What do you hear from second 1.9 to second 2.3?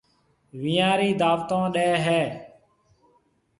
ھيََََ